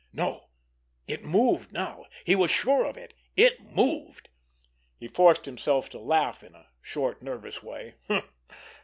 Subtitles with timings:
[0.13, 2.05] No—it moved now!
[2.25, 3.13] He was sure of it.
[3.35, 4.29] It moved!
[4.97, 7.93] He forced himself to laugh in a short, nervous way.